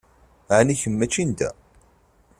[0.57, 1.49] Ɛni kemm mačči n da?